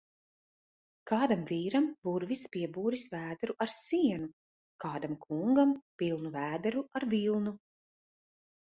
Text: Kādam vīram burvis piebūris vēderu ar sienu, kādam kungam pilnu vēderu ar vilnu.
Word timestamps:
Kādam 1.11 1.43
vīram 1.51 1.89
burvis 2.07 2.41
piebūris 2.55 3.05
vēderu 3.13 3.59
ar 3.67 3.75
sienu, 3.75 4.33
kādam 4.87 5.15
kungam 5.29 5.79
pilnu 6.03 6.37
vēderu 6.41 6.87
ar 7.01 7.09
vilnu. 7.17 7.57